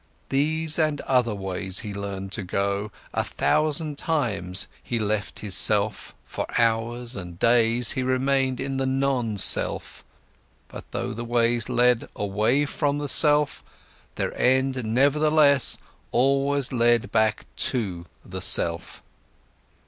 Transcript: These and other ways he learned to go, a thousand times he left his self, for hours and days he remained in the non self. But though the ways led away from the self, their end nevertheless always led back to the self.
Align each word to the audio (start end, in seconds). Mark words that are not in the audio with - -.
These 0.29 0.79
and 0.79 0.99
other 1.01 1.35
ways 1.35 1.81
he 1.81 1.93
learned 1.93 2.31
to 2.31 2.41
go, 2.41 2.91
a 3.13 3.23
thousand 3.23 3.99
times 3.99 4.67
he 4.81 4.97
left 4.97 5.37
his 5.41 5.53
self, 5.55 6.15
for 6.25 6.47
hours 6.59 7.15
and 7.15 7.37
days 7.37 7.91
he 7.91 8.01
remained 8.01 8.59
in 8.59 8.77
the 8.77 8.87
non 8.87 9.37
self. 9.37 10.03
But 10.69 10.85
though 10.89 11.13
the 11.13 11.23
ways 11.23 11.69
led 11.69 12.09
away 12.15 12.65
from 12.65 12.97
the 12.97 13.07
self, 13.07 13.63
their 14.15 14.35
end 14.35 14.83
nevertheless 14.83 15.77
always 16.11 16.71
led 16.73 17.11
back 17.11 17.45
to 17.57 18.07
the 18.25 18.41
self. 18.41 19.03